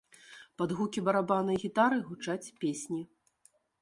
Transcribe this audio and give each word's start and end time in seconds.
Пад 0.61 0.69
гукі 0.77 1.03
барабана 1.09 1.51
і 1.57 1.61
гітары 1.65 1.97
гучаць 2.09 2.53
песні. 2.65 3.01